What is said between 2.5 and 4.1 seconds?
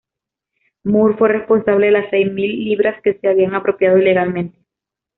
libras que se habían apropiado